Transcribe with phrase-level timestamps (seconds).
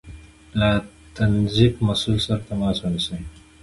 [0.59, 0.69] له
[1.17, 3.19] تنظيف مسؤل سره تماس ونيسئ